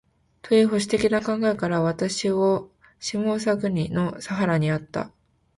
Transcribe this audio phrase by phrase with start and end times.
[0.41, 5.11] という保守的な考えから、私を下総国（千葉県）の佐原にあった